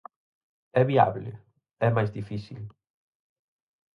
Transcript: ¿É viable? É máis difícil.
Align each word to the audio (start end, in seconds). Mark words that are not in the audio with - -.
¿É 0.81 0.83
viable? 0.91 1.31
É 1.87 1.89
máis 1.95 2.09
difícil. 2.17 2.61